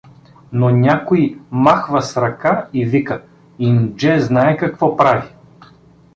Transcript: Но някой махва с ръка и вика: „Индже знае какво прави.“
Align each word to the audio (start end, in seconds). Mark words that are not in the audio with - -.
Но 0.51 0.69
някой 0.71 1.39
махва 1.51 2.01
с 2.01 2.17
ръка 2.21 2.67
и 2.73 2.85
вика: 2.85 3.21
„Индже 3.59 4.19
знае 4.19 4.57
какво 4.57 4.97
прави.“ 4.97 5.29